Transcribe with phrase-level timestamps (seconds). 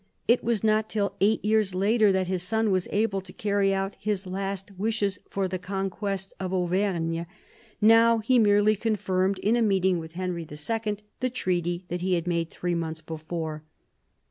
[0.27, 3.95] It was not till eight years later that his son was able to carry out
[3.99, 7.27] his last wishes by the conquest of Auvergne.
[7.81, 10.97] Now he merely confirmed in a meeting with Henry II.
[11.19, 13.63] the treaty that he had made three months before.